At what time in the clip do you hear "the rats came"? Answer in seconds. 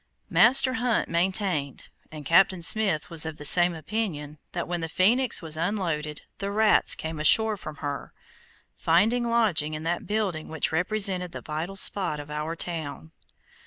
6.39-7.19